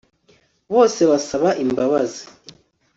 [0.73, 2.23] bose basaba imbabazi